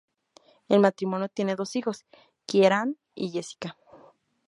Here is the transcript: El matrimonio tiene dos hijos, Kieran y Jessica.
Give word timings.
El 0.67 0.79
matrimonio 0.79 1.29
tiene 1.29 1.55
dos 1.55 1.75
hijos, 1.75 2.07
Kieran 2.47 2.97
y 3.13 3.29
Jessica. 3.29 3.77